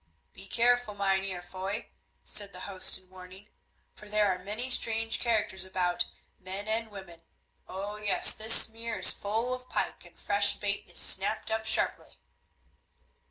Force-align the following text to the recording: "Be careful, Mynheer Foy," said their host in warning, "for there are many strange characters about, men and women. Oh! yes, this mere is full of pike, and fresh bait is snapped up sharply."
"Be 0.33 0.47
careful, 0.47 0.95
Mynheer 0.95 1.43
Foy," 1.43 1.89
said 2.23 2.53
their 2.53 2.61
host 2.63 2.97
in 2.97 3.07
warning, 3.11 3.49
"for 3.93 4.09
there 4.09 4.31
are 4.33 4.43
many 4.43 4.67
strange 4.71 5.19
characters 5.19 5.63
about, 5.63 6.05
men 6.39 6.67
and 6.67 6.89
women. 6.89 7.21
Oh! 7.67 7.97
yes, 7.97 8.33
this 8.33 8.67
mere 8.67 8.97
is 8.97 9.13
full 9.13 9.53
of 9.53 9.69
pike, 9.69 10.03
and 10.03 10.19
fresh 10.19 10.53
bait 10.53 10.85
is 10.87 10.97
snapped 10.97 11.51
up 11.51 11.67
sharply." 11.67 12.17